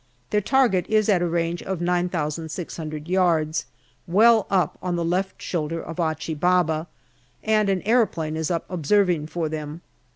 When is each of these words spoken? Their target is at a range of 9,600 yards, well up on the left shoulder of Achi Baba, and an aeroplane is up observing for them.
Their 0.31 0.41
target 0.41 0.87
is 0.89 1.09
at 1.09 1.21
a 1.21 1.27
range 1.27 1.61
of 1.61 1.79
9,600 1.79 3.07
yards, 3.07 3.67
well 4.07 4.47
up 4.49 4.79
on 4.81 4.95
the 4.95 5.05
left 5.05 5.39
shoulder 5.39 5.79
of 5.79 5.99
Achi 5.99 6.33
Baba, 6.33 6.87
and 7.43 7.69
an 7.69 7.83
aeroplane 7.83 8.35
is 8.35 8.49
up 8.49 8.65
observing 8.67 9.27
for 9.27 9.47
them. 9.47 9.81